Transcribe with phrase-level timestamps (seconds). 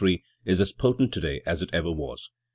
[0.01, 2.31] 253) is as potent today as it ever was.